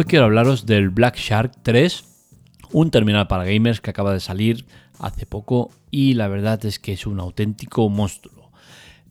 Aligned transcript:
Hoy 0.00 0.06
quiero 0.06 0.24
hablaros 0.24 0.64
del 0.64 0.88
Black 0.88 1.18
Shark 1.18 1.52
3, 1.62 2.04
un 2.72 2.90
terminal 2.90 3.26
para 3.26 3.44
gamers 3.44 3.82
que 3.82 3.90
acaba 3.90 4.14
de 4.14 4.20
salir 4.20 4.64
hace 4.98 5.26
poco 5.26 5.70
y 5.90 6.14
la 6.14 6.26
verdad 6.26 6.64
es 6.64 6.78
que 6.78 6.94
es 6.94 7.06
un 7.06 7.20
auténtico 7.20 7.86
monstruo. 7.90 8.50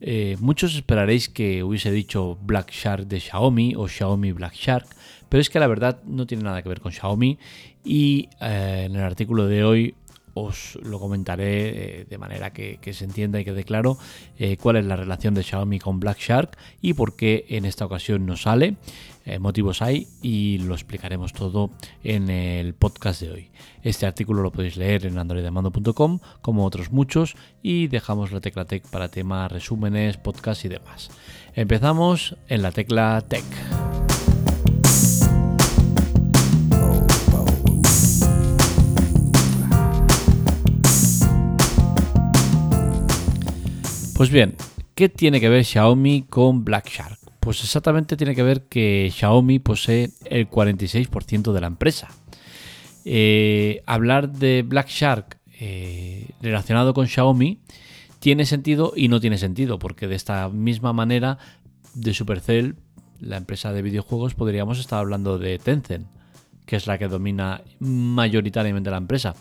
Eh, 0.00 0.36
muchos 0.40 0.74
esperaréis 0.74 1.28
que 1.28 1.62
hubiese 1.62 1.92
dicho 1.92 2.38
Black 2.42 2.72
Shark 2.72 3.06
de 3.06 3.20
Xiaomi 3.20 3.74
o 3.76 3.86
Xiaomi 3.86 4.32
Black 4.32 4.54
Shark, 4.54 4.88
pero 5.28 5.40
es 5.40 5.48
que 5.48 5.60
la 5.60 5.68
verdad 5.68 6.02
no 6.02 6.26
tiene 6.26 6.42
nada 6.42 6.60
que 6.60 6.68
ver 6.68 6.80
con 6.80 6.90
Xiaomi 6.90 7.38
y 7.84 8.28
eh, 8.40 8.86
en 8.86 8.96
el 8.96 9.02
artículo 9.04 9.46
de 9.46 9.62
hoy 9.62 9.94
os 10.40 10.78
lo 10.82 10.98
comentaré 10.98 12.00
eh, 12.00 12.06
de 12.08 12.18
manera 12.18 12.52
que, 12.52 12.78
se 12.92 13.04
entienda 13.04 13.40
y 13.40 13.44
quede 13.44 13.64
claro 13.64 13.98
eh, 14.38 14.56
cuál 14.56 14.76
es 14.76 14.84
la 14.84 14.96
relación 14.96 15.34
de 15.34 15.42
Xiaomi 15.42 15.78
con 15.78 16.00
Black 16.00 16.18
Shark 16.18 16.56
y 16.80 16.94
por 16.94 17.16
qué 17.16 17.46
en 17.48 17.64
esta 17.64 17.84
ocasión 17.84 18.26
no 18.26 18.36
sale, 18.36 18.76
eh, 19.24 19.38
motivos 19.38 19.82
hay 19.82 20.08
y 20.22 20.58
lo 20.58 20.74
explicaremos 20.74 21.32
todo 21.32 21.70
en 22.02 22.30
el 22.30 22.74
podcast 22.74 23.20
de 23.20 23.30
hoy. 23.30 23.50
Este 23.82 24.06
artículo 24.06 24.42
lo 24.42 24.50
podéis 24.50 24.76
leer 24.76 25.06
en 25.06 25.18
androidemando.com 25.18 26.18
como 26.40 26.64
otros 26.64 26.90
muchos 26.90 27.36
y 27.62 27.86
dejamos 27.88 28.32
la 28.32 28.40
tecla 28.40 28.64
Tech 28.64 28.82
para 28.88 29.08
temas, 29.08 29.52
resúmenes, 29.52 30.16
podcast 30.16 30.64
y 30.64 30.68
demás. 30.68 31.10
Empezamos 31.54 32.36
en 32.48 32.62
la 32.62 32.72
tecla 32.72 33.22
Tech. 33.28 33.44
Pues 44.20 44.28
bien, 44.28 44.54
¿qué 44.94 45.08
tiene 45.08 45.40
que 45.40 45.48
ver 45.48 45.64
Xiaomi 45.64 46.26
con 46.28 46.62
Black 46.62 46.90
Shark? 46.90 47.18
Pues 47.40 47.64
exactamente 47.64 48.18
tiene 48.18 48.34
que 48.34 48.42
ver 48.42 48.64
que 48.68 49.10
Xiaomi 49.10 49.60
posee 49.60 50.10
el 50.26 50.46
46% 50.46 51.54
de 51.54 51.60
la 51.62 51.66
empresa. 51.66 52.08
Eh, 53.06 53.82
hablar 53.86 54.30
de 54.30 54.60
Black 54.60 54.88
Shark 54.88 55.38
eh, 55.58 56.28
relacionado 56.42 56.92
con 56.92 57.06
Xiaomi 57.06 57.60
tiene 58.18 58.44
sentido 58.44 58.92
y 58.94 59.08
no 59.08 59.20
tiene 59.20 59.38
sentido, 59.38 59.78
porque 59.78 60.06
de 60.06 60.16
esta 60.16 60.50
misma 60.50 60.92
manera 60.92 61.38
de 61.94 62.12
Supercell, 62.12 62.76
la 63.20 63.38
empresa 63.38 63.72
de 63.72 63.80
videojuegos, 63.80 64.34
podríamos 64.34 64.78
estar 64.80 64.98
hablando 64.98 65.38
de 65.38 65.58
Tencent, 65.58 66.06
que 66.66 66.76
es 66.76 66.86
la 66.86 66.98
que 66.98 67.08
domina 67.08 67.62
mayoritariamente 67.78 68.90
la 68.90 68.98
empresa. 68.98 69.34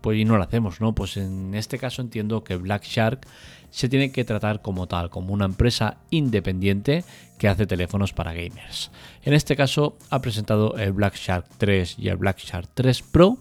Pues 0.00 0.18
y 0.18 0.24
no 0.24 0.36
lo 0.36 0.42
hacemos, 0.42 0.80
¿no? 0.80 0.94
Pues 0.94 1.16
en 1.16 1.54
este 1.54 1.78
caso 1.78 2.02
entiendo 2.02 2.44
que 2.44 2.56
Black 2.56 2.84
Shark 2.84 3.26
se 3.70 3.88
tiene 3.88 4.12
que 4.12 4.24
tratar 4.24 4.62
como 4.62 4.86
tal, 4.86 5.10
como 5.10 5.34
una 5.34 5.44
empresa 5.44 5.98
independiente 6.10 7.04
que 7.38 7.48
hace 7.48 7.66
teléfonos 7.66 8.12
para 8.12 8.32
gamers. 8.32 8.90
En 9.22 9.34
este 9.34 9.56
caso 9.56 9.98
ha 10.10 10.20
presentado 10.22 10.76
el 10.76 10.92
Black 10.92 11.16
Shark 11.16 11.46
3 11.58 11.96
y 11.98 12.08
el 12.08 12.16
Black 12.16 12.38
Shark 12.38 12.68
3 12.72 13.02
Pro 13.02 13.38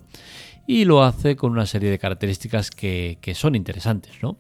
y 0.68 0.86
lo 0.86 1.04
hace 1.04 1.36
con 1.36 1.52
una 1.52 1.66
serie 1.66 1.90
de 1.90 2.00
características 2.00 2.72
que, 2.72 3.18
son 3.36 3.56
interesantes. 3.56 4.14
¿no? 4.22 4.38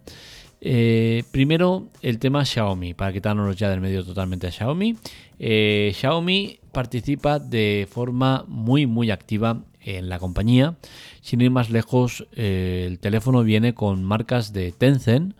Eh, 0.61 1.23
primero, 1.31 1.89
el 2.01 2.19
tema 2.19 2.45
Xiaomi, 2.45 2.93
para 2.93 3.13
quitarnos 3.13 3.55
ya 3.55 3.69
del 3.69 3.81
medio 3.81 4.03
totalmente 4.03 4.47
a 4.47 4.51
Xiaomi. 4.51 4.95
Eh, 5.37 5.91
Xiaomi 5.93 6.59
participa 6.71 7.39
de 7.39 7.87
forma 7.89 8.45
muy 8.47 8.87
muy 8.87 9.11
activa 9.11 9.63
en 9.81 10.09
la 10.09 10.19
compañía. 10.19 10.75
Sin 11.21 11.41
ir 11.41 11.51
más 11.51 11.69
lejos, 11.69 12.27
eh, 12.33 12.85
el 12.87 12.99
teléfono 12.99 13.43
viene 13.43 13.73
con 13.73 14.03
marcas 14.03 14.53
de 14.53 14.71
Tencent, 14.71 15.35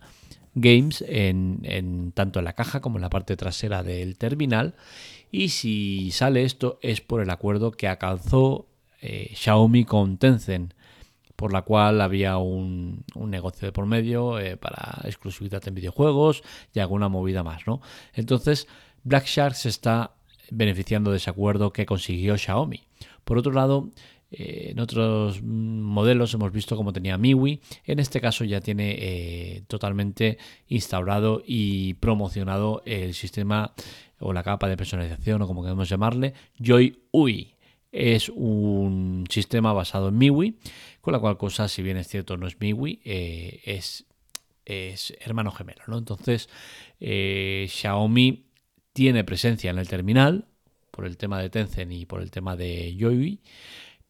Games 0.58 1.04
en, 1.08 2.14
tanto 2.14 2.40
en 2.40 2.46
la 2.46 2.54
caja 2.54 2.80
como 2.80 2.98
en 2.98 3.02
la 3.02 3.10
parte 3.10 3.36
trasera 3.36 3.84
del 3.84 4.18
terminal. 4.18 4.76
Y 5.32 5.50
si 5.50 6.12
sale 6.12 6.44
esto 6.44 6.80
es 6.82 7.02
por 7.02 7.22
el 7.22 7.30
acuerdo 7.30 7.72
que 7.72 7.90
alcanzó 7.90 8.68
Xiaomi 9.02 9.84
con 9.84 10.18
Tencent, 10.18 10.75
por 11.36 11.52
la 11.52 11.64
cual 11.64 12.02
había 12.02 12.38
un, 12.38 13.04
negocio 13.16 13.68
de 13.68 13.72
por 13.72 13.86
medio 13.86 14.40
eh, 14.40 14.58
para 14.58 15.02
exclusividad 15.04 15.68
en 15.68 15.76
videojuegos 15.76 16.44
y 16.74 16.80
alguna 16.80 17.10
movida 17.10 17.44
más. 17.44 17.68
¿no? 17.68 17.82
Entonces, 18.14 18.68
Black 19.04 19.26
Shark 19.26 19.56
se 19.56 19.70
está 19.70 20.16
beneficiando 20.52 21.12
de 21.12 21.18
ese 21.18 21.30
acuerdo 21.30 21.74
que 21.74 21.86
consiguió 21.86 22.38
Xiaomi. 22.38 22.84
Por 23.24 23.38
otro 23.38 23.52
lado, 23.52 23.90
eh, 24.32 24.72
en 24.72 24.80
otros 24.80 25.42
modelos 25.42 26.34
hemos 26.34 26.52
visto 26.52 26.76
cómo 26.76 26.92
tenía 26.92 27.18
MIUI. 27.18 27.62
En 27.86 28.00
este 28.00 28.20
caso 28.20 28.44
ya 28.44 28.62
tiene 28.62 28.96
eh, 28.98 29.64
totalmente 29.68 30.38
instaurado 30.68 31.42
y 31.46 31.96
promocionado 31.96 32.82
el 32.86 33.14
sistema 33.14 33.74
o 34.20 34.34
la 34.34 34.44
capa 34.44 34.68
de 34.68 34.78
personalización 34.78 35.42
o 35.42 35.48
como 35.48 35.64
queremos 35.64 35.90
llamarle, 35.90 36.34
Joy 36.60 37.00
UI. 37.12 37.54
Es 37.92 38.28
un 38.28 39.26
sistema 39.30 39.72
basado 39.72 40.10
en 40.10 40.18
MIUI, 40.18 40.58
con 41.06 41.14
la 41.14 41.20
cual 41.20 41.38
cosa, 41.38 41.70
si 41.70 41.82
bien 41.82 41.98
es 41.98 42.08
cierto, 42.08 42.36
no 42.36 42.48
es 42.48 42.60
MIUI, 42.60 43.02
eh, 43.06 43.62
es, 43.64 44.06
es, 44.66 45.14
hermano 45.22 45.52
gemelo. 45.52 45.84
¿no? 45.88 45.98
Entonces, 45.98 46.50
Xiaomi 47.00 48.48
tiene 48.92 49.24
presencia 49.24 49.72
en 49.72 49.78
el 49.78 49.88
terminal 49.88 50.48
por 50.92 51.06
el 51.06 51.18
tema 51.18 51.40
de 51.40 51.50
Tencent 51.50 51.92
y 51.92 52.06
por 52.06 52.22
el 52.22 52.32
tema 52.32 52.56
de 52.56 52.96
UI 53.00 53.42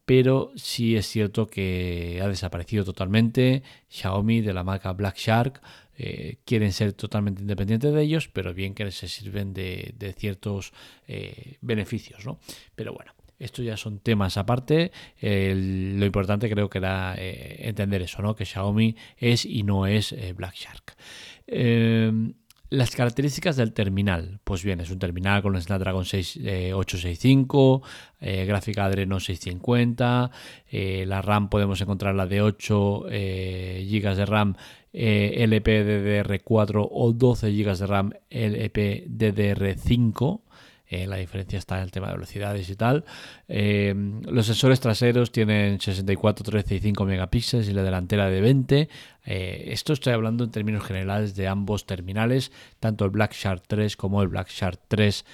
pero 0.06 0.52
sí 0.54 0.96
es 0.96 1.06
cierto 1.06 1.48
que 1.48 2.20
ha 2.22 2.28
desaparecido 2.28 2.84
totalmente. 2.84 3.64
Xiaomi 3.90 4.40
de 4.40 4.54
la 4.54 4.62
marca 4.62 4.92
Black 4.92 5.16
Shark 5.18 5.60
eh, 5.98 6.38
quieren 6.44 6.72
ser 6.72 6.92
totalmente 6.92 7.42
independientes 7.42 7.92
de 7.92 8.02
ellos, 8.02 8.28
pero 8.28 8.54
bien 8.54 8.72
que 8.72 8.90
se 8.92 9.08
sirven 9.08 9.52
de, 9.52 10.14
ciertos 10.16 10.72
eh, 11.08 11.58
beneficios, 11.60 12.24
¿no? 12.24 12.38
Pero 12.76 12.94
bueno. 12.94 13.12
Estos 13.38 13.64
ya 13.64 13.76
son 13.76 14.00
temas 14.00 14.36
aparte. 14.36 14.92
lo 15.20 16.06
importante 16.06 16.50
creo 16.50 16.70
que 16.70 16.78
era 16.78 17.14
eh, 17.16 17.68
entender 17.68 18.02
eso, 18.02 18.22
¿no? 18.22 18.34
Que 18.34 18.44
Xiaomi 18.44 18.96
es 19.16 19.44
y 19.44 19.62
no 19.62 19.86
es 19.86 20.14
Black 20.36 20.54
Shark. 20.54 20.96
Las 22.68 22.96
características 22.96 23.54
del 23.54 23.72
terminal. 23.72 24.40
Pues 24.42 24.64
bien, 24.64 24.80
es 24.80 24.90
un 24.90 24.98
terminal 24.98 25.40
con 25.40 25.60
Snapdragon 25.60 26.04
6, 26.04 26.40
865, 26.74 27.82
eh, 28.20 28.42
eh, 28.42 28.44
gráfica 28.44 28.86
Adreno 28.86 29.20
650, 29.20 30.32
eh, 30.68 31.04
la 31.06 31.22
RAM 31.22 31.48
podemos 31.48 31.80
encontrarla 31.80 32.26
de 32.26 32.42
8 32.42 33.04
GB 33.08 34.16
de 34.16 34.26
RAM 34.26 34.56
LPDDR4 34.92 36.88
o 36.90 37.12
12 37.12 37.52
GB 37.52 37.78
de 37.78 37.86
RAM 37.86 38.12
LPDDR5 38.30 40.40
eh, 40.88 41.06
la 41.06 41.16
diferencia 41.16 41.58
está 41.58 41.78
en 41.78 41.82
el 41.82 41.90
tema 41.90 42.08
de 42.08 42.14
velocidades 42.14 42.68
y 42.70 42.76
tal. 42.76 43.04
Eh, 43.48 43.94
los 44.22 44.46
sensores 44.46 44.80
traseros 44.80 45.32
tienen 45.32 45.80
64, 45.80 46.44
13 46.44 46.74
y 46.76 46.78
5 46.80 47.04
megapíxeles 47.04 47.68
y 47.68 47.72
la 47.72 47.82
delantera 47.82 48.30
de 48.30 48.40
20. 48.40 48.88
Eh, 49.24 49.64
esto 49.68 49.92
estoy 49.92 50.12
hablando 50.12 50.44
en 50.44 50.50
términos 50.50 50.84
generales 50.84 51.34
de 51.34 51.48
ambos 51.48 51.86
terminales, 51.86 52.52
tanto 52.78 53.04
el 53.04 53.10
Black 53.10 53.34
Shark 53.34 53.62
3 53.66 53.96
como 53.96 54.22
el 54.22 54.28
Black 54.28 54.48
Shark 54.50 54.80
3 54.88 55.24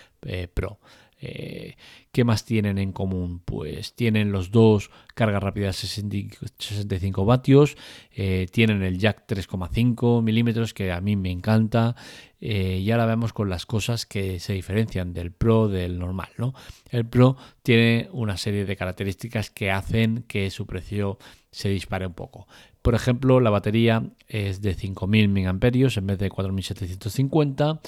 Pro. 0.55 0.79
Eh, 1.25 1.77
¿Qué 2.11 2.25
más 2.25 2.45
tienen 2.45 2.79
en 2.79 2.93
común? 2.93 3.41
Pues 3.45 3.95
tienen 3.95 4.33
los 4.33 4.51
dos 4.51 4.91
carga 5.15 5.39
rápida 5.39 5.73
65 5.73 7.25
vatios, 7.25 7.77
eh, 8.11 8.49
tienen 8.51 8.83
el 8.83 8.99
jack 8.99 9.25
3,5 9.27 10.21
milímetros 10.21 10.75
que 10.75 10.91
a 10.91 11.01
mí 11.01 11.15
me 11.15 11.31
encanta 11.31 11.95
eh, 12.41 12.81
y 12.83 12.91
ahora 12.91 13.07
vemos 13.07 13.33
con 13.33 13.49
las 13.49 13.67
cosas 13.67 14.05
que 14.05 14.41
se 14.41 14.53
diferencian 14.53 15.13
del 15.13 15.31
Pro 15.31 15.69
del 15.69 16.01
normal. 16.01 16.31
¿no? 16.39 16.55
El 16.91 17.07
Pro 17.07 17.37
tiene 17.63 18.09
una 18.13 18.37
serie 18.37 18.65
de 18.65 18.77
características 18.77 19.51
que 19.51 19.71
hacen 19.71 20.25
que 20.27 20.51
su 20.51 20.67
precio 20.67 21.19
se 21.53 21.69
dispare 21.69 22.05
un 22.05 22.15
poco. 22.15 22.49
Por 22.83 22.97
ejemplo, 22.97 23.39
la 23.39 23.51
batería 23.51 24.03
es 24.27 24.61
de 24.61 24.75
5000 24.75 25.29
mAh 25.29 25.51
en 25.51 25.61
vez 25.61 26.19
de 26.19 26.31
4750. 26.31 27.81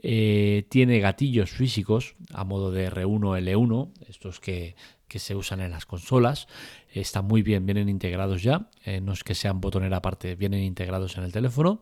Eh, 0.00 0.66
tiene 0.68 1.00
gatillos 1.00 1.50
físicos 1.50 2.14
a 2.32 2.44
modo 2.44 2.70
de 2.70 2.90
R1, 2.90 3.42
L1, 3.42 3.92
estos 4.08 4.38
que, 4.38 4.76
se 5.08 5.34
usan 5.34 5.60
en 5.60 5.72
las 5.72 5.86
consolas. 5.86 6.46
Están 6.92 7.24
muy 7.24 7.42
bien, 7.42 7.66
vienen 7.66 7.88
integrados 7.88 8.42
ya. 8.42 8.68
Eh, 8.84 9.00
no 9.00 9.12
es 9.12 9.24
que 9.24 9.34
sean 9.34 9.60
botonera 9.60 9.96
aparte, 9.96 10.36
vienen 10.36 10.62
integrados 10.62 11.16
en 11.16 11.24
el 11.24 11.32
teléfono. 11.32 11.80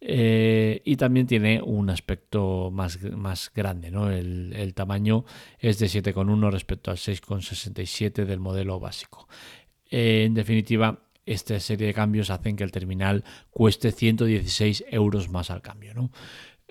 Eh, 0.00 0.82
y 0.84 0.96
también 0.96 1.26
tiene 1.26 1.62
un 1.62 1.88
aspecto 1.88 2.70
más, 2.70 3.02
más 3.02 3.50
grande, 3.54 3.90
¿no? 3.90 4.10
el, 4.10 4.52
el 4.54 4.74
tamaño 4.74 5.24
es 5.58 5.78
de 5.78 5.86
7,1 5.86 6.50
respecto 6.50 6.90
al 6.90 6.98
6,67 6.98 8.26
del 8.26 8.38
modelo 8.38 8.78
básico. 8.78 9.26
en 9.90 10.34
definitiva, 10.34 11.06
esta 11.24 11.58
serie 11.58 11.88
de 11.88 11.94
cambios 11.94 12.30
hacen 12.30 12.56
que 12.56 12.64
el 12.64 12.70
terminal 12.70 13.24
cueste 13.50 13.90
116 13.90 14.84
euros 14.90 15.28
más 15.28 15.50
al 15.50 15.62
cambio. 15.62 15.94
¿no? 15.94 16.10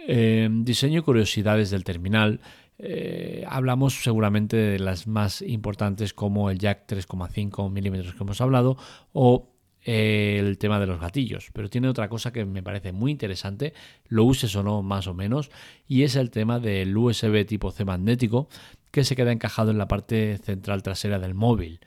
Eh, 0.07 0.48
diseño 0.52 1.00
y 1.00 1.04
curiosidades 1.04 1.69
del 1.69 1.84
terminal. 1.84 2.40
Eh, 2.78 3.46
hablamos 3.48 4.04
seguramente 4.04 4.57
de 4.57 4.80
las 4.80 5.07
más 5.07 5.42
importantes 5.42 6.13
como 6.13 6.50
el 6.50 6.60
jack 6.60 6.86
3,5 6.88 7.72
milímetros 7.72 8.13
que 8.13 8.24
hemos 8.24 8.42
hablado 8.42 8.78
o 9.13 9.50
eh, 9.88 10.38
el 10.40 10.57
tema 10.57 10.80
de 10.80 10.88
los 10.88 11.00
gatillos, 11.00 11.50
pero 11.54 11.69
tiene 11.69 11.88
otra 11.88 12.10
cosa 12.10 12.34
que 12.34 12.44
me 12.44 12.63
parece 12.63 12.92
muy 12.92 13.12
interesante, 13.12 13.74
lo 14.07 14.25
uses 14.25 14.56
o 14.56 14.63
no 14.63 14.81
más 14.81 15.07
o 15.07 15.13
menos, 15.13 15.52
y 15.88 16.04
es 16.04 16.16
el 16.16 16.31
tema 16.31 16.60
del 16.60 16.98
USB 16.98 17.46
tipo 17.46 17.72
C 17.72 17.86
magnético 17.86 18.50
que 18.92 19.04
se 19.04 19.16
queda 19.16 19.31
encajado 19.31 19.72
en 19.72 19.78
la 19.78 19.88
parte 19.88 20.38
central 20.40 20.84
trasera 20.84 21.19
del 21.19 21.34
móvil. 21.34 21.80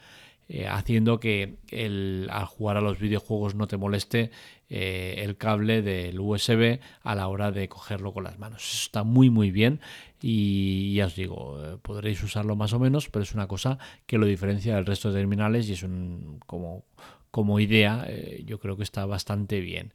Eh, 0.50 0.66
haciendo 0.66 1.20
que 1.20 1.58
al 2.30 2.46
jugar 2.46 2.78
a 2.78 2.80
los 2.80 2.98
videojuegos 2.98 3.54
no 3.54 3.66
te 3.66 3.76
moleste 3.76 4.30
eh, 4.70 5.16
el 5.18 5.36
cable 5.36 5.82
del 5.82 6.18
USB 6.18 6.80
a 7.02 7.14
la 7.14 7.28
hora 7.28 7.52
de 7.52 7.68
cogerlo 7.68 8.14
con 8.14 8.24
las 8.24 8.38
manos. 8.38 8.62
Eso 8.62 8.84
está 8.84 9.04
muy 9.04 9.28
muy 9.28 9.50
bien 9.50 9.80
y 10.22 10.94
ya 10.94 11.04
os 11.04 11.16
digo, 11.16 11.62
eh, 11.62 11.76
podréis 11.82 12.22
usarlo 12.22 12.56
más 12.56 12.72
o 12.72 12.78
menos, 12.78 13.10
pero 13.10 13.24
es 13.24 13.34
una 13.34 13.46
cosa 13.46 13.78
que 14.06 14.16
lo 14.16 14.24
diferencia 14.24 14.74
del 14.74 14.86
resto 14.86 15.12
de 15.12 15.20
terminales 15.20 15.68
y 15.68 15.74
es 15.74 15.82
un 15.82 16.40
como 16.46 16.84
como 17.30 17.60
idea, 17.60 18.08
yo 18.46 18.58
creo 18.58 18.78
que 18.78 18.82
está 18.82 19.04
bastante 19.04 19.60
bien. 19.60 19.92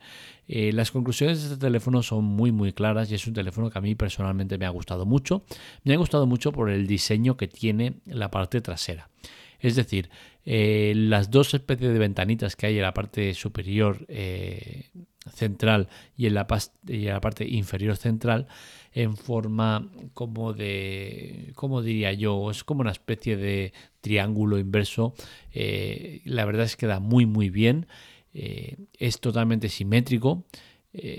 las 0.47 0.91
conclusiones 0.91 1.39
de 1.39 1.47
este 1.47 1.57
teléfono 1.57 2.03
son 2.03 2.23
muy 2.23 2.51
muy 2.51 2.73
claras 2.73 3.11
y 3.11 3.15
es 3.15 3.25
un 3.25 3.33
teléfono 3.33 3.71
que 3.71 3.79
a 3.79 3.81
mí 3.81 3.95
personalmente 3.95 4.59
me 4.59 4.67
ha 4.67 4.69
gustado 4.69 5.07
mucho. 5.07 5.43
Me 5.83 5.95
ha 5.95 5.97
gustado 5.97 6.27
mucho 6.27 6.51
por 6.51 6.69
el 6.69 6.85
diseño 6.85 7.35
que 7.35 7.47
tiene 7.47 7.95
la 8.05 8.29
parte 8.29 8.61
trasera. 8.61 9.09
Es 9.63 9.77
decir, 9.77 10.09
eh, 10.45 10.91
las 10.93 11.31
dos 11.31 11.53
especies 11.53 11.93
de 11.93 11.97
ventanitas 11.97 12.57
que 12.57 12.65
hay 12.65 12.75
en 12.75 12.81
la 12.81 12.93
parte 12.93 13.33
superior 13.33 14.05
eh, 14.09 14.89
central 15.33 15.87
y 16.17 16.25
en, 16.25 16.33
la 16.33 16.45
parte 16.45 17.47
inferior 17.47 17.95
central 17.95 18.47
en 18.91 19.15
forma 19.15 19.89
como 20.13 20.51
de, 20.51 21.53
¿cómo 21.55 21.81
diría 21.81 22.11
yo? 22.11 22.51
Es 22.51 22.65
como 22.65 22.81
una 22.81 22.91
especie 22.91 23.37
de 23.37 23.71
triángulo 24.01 24.59
inverso. 24.59 25.13
Eh, 25.53 26.19
la 26.25 26.43
verdad 26.43 26.65
es 26.65 26.75
que 26.75 26.85
da 26.85 26.99
muy 26.99 27.25
muy 27.25 27.49
bien. 27.49 27.87
es 28.33 29.21
totalmente 29.21 29.69
simétrico 29.69 30.45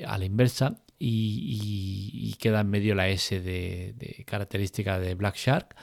a 0.07 0.19
la 0.19 0.25
inversa 0.27 0.83
y, 0.99 2.35
queda 2.39 2.61
en 2.61 2.69
medio 2.69 2.95
la 2.95 3.09
S 3.09 3.41
de, 3.41 3.95
de 3.97 4.25
característica 4.27 4.99
de 4.99 5.15
Black 5.15 5.37
Shark 5.37 5.75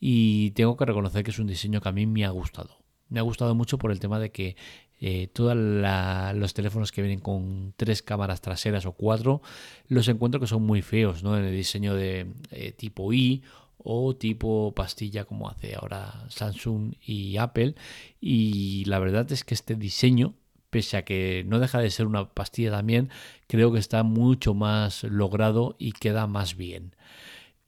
y 0.00 0.50
tengo 0.52 0.76
que 0.76 0.84
reconocer 0.84 1.24
que 1.24 1.30
es 1.30 1.38
un 1.38 1.46
diseño 1.46 1.80
que 1.80 1.88
a 1.88 1.92
mí 1.92 2.06
me 2.06 2.24
ha 2.24 2.30
gustado. 2.30 2.78
Me 3.08 3.20
ha 3.20 3.22
gustado 3.22 3.54
mucho 3.54 3.78
por 3.78 3.92
el 3.92 4.00
tema 4.00 4.18
de 4.18 4.30
que 4.30 4.56
eh, 4.98 5.28
todos 5.32 5.54
los 5.54 6.54
teléfonos 6.54 6.90
que 6.90 7.02
vienen 7.02 7.20
con 7.20 7.74
tres 7.76 8.02
cámaras 8.02 8.40
traseras 8.40 8.86
o 8.86 8.92
cuatro 8.92 9.42
los 9.88 10.08
encuentro 10.08 10.40
que 10.40 10.46
son 10.46 10.62
muy 10.62 10.80
feos, 10.80 11.22
¿no? 11.22 11.36
En 11.36 11.44
el 11.44 11.54
diseño 11.54 11.94
de 11.94 12.32
eh, 12.50 12.72
tipo 12.72 13.12
I 13.12 13.42
o 13.78 14.16
tipo 14.16 14.72
pastilla 14.74 15.24
como 15.24 15.48
hace 15.48 15.74
ahora 15.74 16.24
Samsung 16.28 16.94
y 17.04 17.36
Apple. 17.36 17.74
Y 18.20 18.84
la 18.86 18.98
verdad 18.98 19.30
es 19.30 19.44
que 19.44 19.54
este 19.54 19.76
diseño, 19.76 20.34
pese 20.70 20.96
a 20.96 21.04
que 21.04 21.44
no 21.46 21.60
deja 21.60 21.78
de 21.78 21.90
ser 21.90 22.06
una 22.06 22.30
pastilla 22.30 22.70
también, 22.70 23.10
creo 23.46 23.72
que 23.72 23.78
está 23.78 24.02
mucho 24.02 24.54
más 24.54 25.04
logrado 25.04 25.76
y 25.78 25.92
queda 25.92 26.26
más 26.26 26.56
bien. 26.56 26.96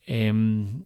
Em, 0.06 0.84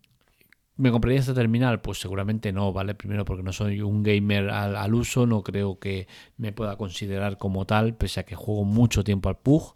¿Me 0.76 0.90
compraría 0.90 1.20
este 1.20 1.34
terminal? 1.34 1.82
Pues 1.82 2.00
seguramente 2.00 2.50
no, 2.50 2.72
¿vale? 2.72 2.94
Primero 2.94 3.24
porque 3.26 3.42
no 3.42 3.52
soy 3.52 3.82
un 3.82 4.02
gamer 4.02 4.48
al, 4.48 4.94
uso, 4.94 5.26
no 5.26 5.42
creo 5.42 5.78
que 5.78 6.08
me 6.38 6.52
pueda 6.52 6.76
considerar 6.76 7.36
como 7.36 7.66
tal, 7.66 7.94
pese 7.94 8.20
a 8.20 8.22
que 8.24 8.34
juego 8.34 8.64
mucho 8.64 9.04
tiempo 9.04 9.28
al 9.28 9.36
PUG, 9.36 9.74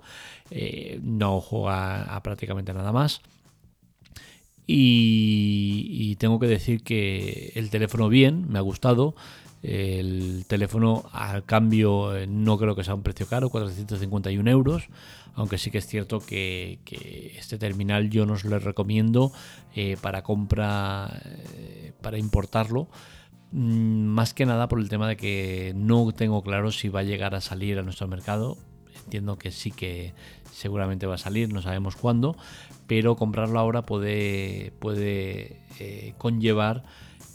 eh, 0.51 0.99
no 1.03 1.41
juego 1.41 1.69
a, 1.71 2.21
prácticamente 2.23 2.73
nada 2.73 2.93
más. 2.93 3.21
Y, 4.67 6.17
tengo 6.17 6.39
que 6.39 6.47
decir 6.47 6.83
que 6.83 7.53
el 7.55 7.71
teléfono 7.71 8.09
bien, 8.09 8.47
me 8.49 8.59
ha 8.59 8.63
gustado. 8.63 9.15
El 9.63 10.45
teléfono 10.47 11.05
al 11.13 11.45
cambio 11.45 12.17
eh, 12.17 12.27
no 12.27 12.59
creo 12.59 12.77
que 12.77 12.85
sea 12.85 12.95
un 12.95 13.03
precio 13.03 13.27
caro, 13.27 13.49
451 13.51 14.49
euros, 14.51 14.89
aunque 15.35 15.59
sí 15.59 15.71
que 15.71 15.79
es 15.79 15.87
cierto 15.87 16.21
que, 16.21 16.79
este 17.37 17.59
terminal 17.59 18.11
yo 18.11 18.27
no 18.27 18.35
os 18.35 18.45
lo 18.45 18.59
recomiendo 18.59 19.33
eh, 19.75 19.97
para 20.01 20.23
compra, 20.23 21.21
eh, 21.55 21.93
para 22.01 22.19
importarlo, 22.19 22.89
mm, 23.53 24.05
más 24.07 24.35
que 24.35 24.47
nada 24.47 24.69
por 24.69 24.79
el 24.79 24.89
tema 24.89 25.09
de 25.09 25.17
que 25.17 25.73
no 25.75 26.13
tengo 26.13 26.43
claro 26.43 26.71
si 26.71 26.89
va 26.89 27.01
a 27.01 27.05
llegar 27.05 27.35
a 27.35 27.41
salir 27.41 27.79
a 27.79 27.83
nuestro 27.83 28.07
mercado. 28.09 28.59
Entiendo 29.05 29.39
que 29.39 29.51
sí 29.51 29.71
que 29.71 30.15
seguramente 30.53 31.07
va 31.07 31.15
a 31.15 31.19
salir, 31.19 31.53
no 31.53 31.63
sabemos 31.63 31.97
cuándo, 31.97 32.37
pero 32.87 33.17
comprarlo 33.17 33.59
ahora 33.59 33.83
puede, 33.83 34.73
puede 34.79 35.61
conllevar 36.19 36.85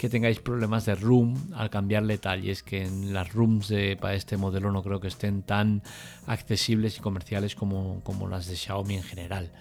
que 0.01 0.09
tengáis 0.09 0.39
problemas 0.39 0.87
de 0.87 0.95
room 0.95 1.35
al 1.53 1.69
cambiarle 1.69 2.17
tal. 2.17 2.43
Es 2.49 2.63
que 2.63 2.81
en 2.81 3.13
las 3.13 3.33
rooms 3.33 3.67
de, 3.67 3.95
para 3.97 4.15
este 4.15 4.35
modelo 4.35 4.71
no 4.71 4.81
creo 4.81 4.99
que 4.99 5.07
estén 5.07 5.43
tan 5.43 5.83
accesibles 6.25 6.97
y 6.97 7.01
comerciales 7.01 7.53
como, 7.53 8.01
como 8.03 8.27
las 8.27 8.47
de 8.47 8.55
Xiaomi 8.55 8.95
en 8.95 9.03
general. 9.03 9.51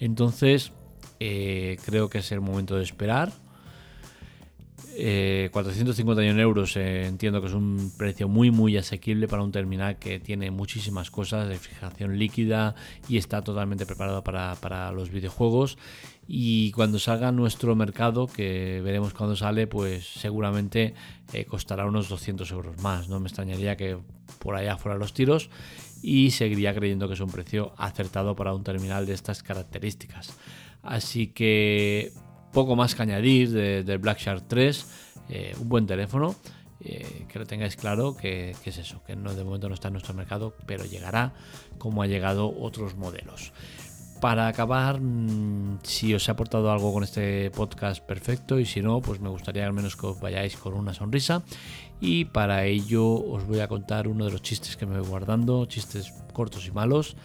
Entonces, 0.00 0.72
eh, 1.20 1.76
creo 1.84 2.10
que 2.10 2.18
es 2.18 2.32
el 2.32 2.40
momento 2.40 2.74
de 2.74 2.82
esperar. 2.82 3.32
451 5.50 6.38
eh, 6.38 6.42
euros 6.42 6.76
eh, 6.76 7.06
entiendo 7.06 7.40
que 7.40 7.48
es 7.48 7.52
un 7.52 7.92
precio 7.96 8.28
muy 8.28 8.50
muy 8.50 8.76
asequible 8.76 9.26
para 9.26 9.42
un 9.42 9.50
terminal 9.50 9.98
que 9.98 10.20
tiene 10.20 10.50
muchísimas 10.50 11.10
cosas 11.10 11.48
de 11.48 11.56
fijación 11.56 12.18
líquida 12.18 12.74
y 13.08 13.16
está 13.16 13.42
totalmente 13.42 13.86
preparado 13.86 14.22
para, 14.22 14.54
para 14.56 14.92
los 14.92 15.10
videojuegos 15.10 15.78
y 16.26 16.72
cuando 16.72 16.98
salga 16.98 17.32
nuestro 17.32 17.76
mercado, 17.76 18.26
que 18.26 18.80
veremos 18.82 19.12
cuando 19.12 19.36
sale, 19.36 19.66
pues 19.66 20.06
seguramente 20.06 20.94
eh, 21.32 21.44
costará 21.44 21.86
unos 21.86 22.08
200 22.08 22.50
euros 22.52 22.80
más. 22.80 23.08
No 23.08 23.20
me 23.20 23.28
extrañaría 23.28 23.76
que 23.76 23.98
por 24.38 24.54
allá 24.54 24.76
fueran 24.78 24.98
los 25.00 25.12
tiros 25.12 25.50
y 26.02 26.30
seguiría 26.30 26.74
creyendo 26.74 27.08
que 27.08 27.14
es 27.14 27.20
un 27.20 27.30
precio 27.30 27.74
acertado 27.76 28.34
para 28.36 28.54
un 28.54 28.64
terminal 28.64 29.06
de 29.06 29.12
estas 29.12 29.42
características. 29.42 30.34
Así 30.82 31.28
que 31.28 32.12
poco 32.54 32.76
más 32.76 32.94
que 32.94 33.02
añadir 33.02 33.50
del 33.50 33.98
Black 33.98 34.18
Shark 34.18 34.44
3, 34.48 34.86
eh, 35.28 35.54
un 35.60 35.68
buen 35.68 35.86
teléfono. 35.86 36.34
Eh, 36.86 37.26
que 37.28 37.38
lo 37.38 37.46
tengáis 37.46 37.76
claro 37.76 38.14
que, 38.14 38.50
es 38.50 38.78
eso, 38.78 39.02
que 39.06 39.16
no, 39.16 39.32
de 39.32 39.42
momento 39.42 39.68
no 39.68 39.74
está 39.74 39.88
en 39.88 39.94
nuestro 39.94 40.12
mercado, 40.12 40.54
pero 40.66 40.84
llegará 40.84 41.32
como 41.78 42.02
ha 42.02 42.06
llegado 42.06 42.52
otros 42.60 42.94
modelos 42.96 43.52
para 44.20 44.48
acabar, 44.48 45.00
mm, 45.00 45.80
si 45.82 46.14
os 46.14 46.26
he 46.26 46.30
aportado 46.30 46.70
algo 46.70 46.94
con 46.94 47.04
este 47.04 47.50
podcast, 47.50 48.02
perfecto. 48.02 48.58
Y 48.58 48.64
si 48.64 48.80
no, 48.80 49.02
pues 49.02 49.20
me 49.20 49.28
gustaría 49.28 49.66
al 49.66 49.74
menos 49.74 49.96
que 49.96 50.06
os 50.06 50.18
vayáis 50.18 50.56
con 50.56 50.72
una 50.72 50.94
sonrisa. 50.94 51.42
Y 52.00 52.24
para 52.24 52.64
ello 52.64 53.04
os 53.06 53.46
voy 53.46 53.60
a 53.60 53.68
contar 53.68 54.08
uno 54.08 54.24
de 54.24 54.30
los 54.30 54.40
chistes 54.40 54.78
que 54.78 54.86
me 54.86 54.98
voy 54.98 55.06
guardando, 55.06 55.66
chistes 55.66 56.10
cortos 56.32 56.66
y 56.66 56.70
malos. 56.70 57.16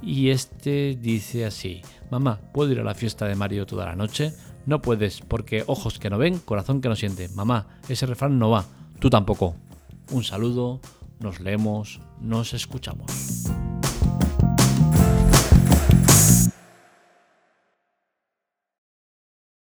Y 0.00 0.30
este 0.30 0.96
dice 1.00 1.44
así, 1.44 1.82
mamá, 2.10 2.40
¿puedo 2.52 2.70
ir 2.70 2.78
a 2.78 2.84
la 2.84 2.94
fiesta 2.94 3.26
de 3.26 3.34
Mario 3.34 3.66
toda 3.66 3.86
la 3.86 3.96
noche? 3.96 4.32
No 4.66 4.80
puedes, 4.80 5.20
porque 5.20 5.64
ojos 5.66 5.98
que 5.98 6.10
no 6.10 6.18
ven, 6.18 6.38
corazón 6.38 6.80
que 6.80 6.88
no 6.88 6.96
siente. 6.96 7.28
Mamá, 7.30 7.66
ese 7.88 8.06
refrán 8.06 8.38
no 8.38 8.50
va, 8.50 8.64
tú 8.98 9.10
tampoco. 9.10 9.54
Un 10.10 10.24
saludo, 10.24 10.80
nos 11.20 11.40
leemos, 11.40 12.00
nos 12.20 12.54
escuchamos. 12.54 13.33